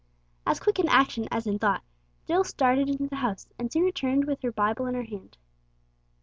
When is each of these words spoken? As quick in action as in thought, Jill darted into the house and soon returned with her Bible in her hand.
As 0.47 0.59
quick 0.59 0.79
in 0.79 0.89
action 0.89 1.27
as 1.29 1.45
in 1.45 1.59
thought, 1.59 1.83
Jill 2.25 2.43
darted 2.57 2.89
into 2.89 3.05
the 3.05 3.17
house 3.17 3.47
and 3.59 3.71
soon 3.71 3.83
returned 3.83 4.25
with 4.25 4.41
her 4.41 4.51
Bible 4.51 4.87
in 4.87 4.95
her 4.95 5.03
hand. 5.03 5.37